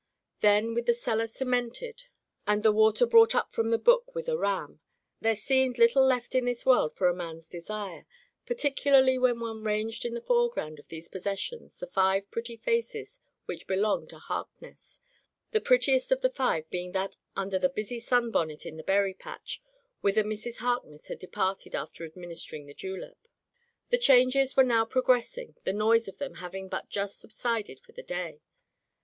[0.39, 0.95] Then, with the.
[0.95, 2.05] cellar cemented
[2.47, 3.77] and the water Digitized by LjOOQ IC Turned Out to Grass brought up from the
[3.77, 4.79] brook with a ram,
[5.21, 8.07] there seemed little left in this world for a man's desire,
[8.47, 13.67] particularly when one ranged in the foreground of these possessions the five pretty faces which
[13.67, 15.01] belonged to Harkness—
[15.51, 19.61] the prettiest of the five being that under the busy sunbonnet in the berry patch,
[19.99, 20.57] whither Mrs.
[20.57, 23.27] Harkness had departed after adminis tering the julep.
[23.89, 28.01] The changes were now progressing, the noise of them having but just subsided for the
[28.01, 28.41] day.